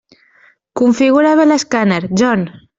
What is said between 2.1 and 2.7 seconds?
John.